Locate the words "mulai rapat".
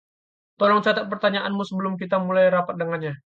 2.25-2.75